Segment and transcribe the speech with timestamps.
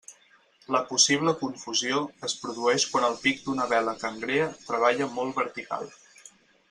[0.75, 1.99] La possible confusió
[2.29, 5.87] es produeix quan el pic d'una vela cangrea treballa molt vertical.